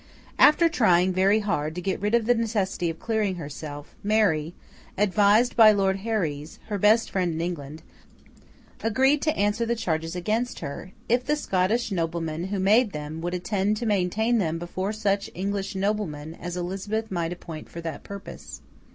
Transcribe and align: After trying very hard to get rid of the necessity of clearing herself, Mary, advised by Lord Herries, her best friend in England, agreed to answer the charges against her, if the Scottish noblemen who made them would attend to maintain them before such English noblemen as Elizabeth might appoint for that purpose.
After 0.39 0.67
trying 0.67 1.13
very 1.13 1.41
hard 1.41 1.75
to 1.75 1.79
get 1.81 1.99
rid 2.01 2.15
of 2.15 2.25
the 2.25 2.33
necessity 2.33 2.89
of 2.89 2.97
clearing 2.97 3.35
herself, 3.35 3.93
Mary, 4.01 4.55
advised 4.97 5.55
by 5.55 5.71
Lord 5.71 5.97
Herries, 5.97 6.57
her 6.69 6.79
best 6.79 7.11
friend 7.11 7.33
in 7.35 7.39
England, 7.39 7.83
agreed 8.81 9.21
to 9.21 9.37
answer 9.37 9.63
the 9.63 9.75
charges 9.75 10.15
against 10.15 10.57
her, 10.61 10.91
if 11.07 11.23
the 11.25 11.35
Scottish 11.35 11.91
noblemen 11.91 12.45
who 12.45 12.57
made 12.59 12.93
them 12.93 13.21
would 13.21 13.35
attend 13.35 13.77
to 13.77 13.85
maintain 13.85 14.39
them 14.39 14.57
before 14.57 14.91
such 14.91 15.29
English 15.35 15.75
noblemen 15.75 16.33
as 16.33 16.57
Elizabeth 16.57 17.11
might 17.11 17.31
appoint 17.31 17.69
for 17.69 17.79
that 17.79 18.01
purpose. 18.01 18.61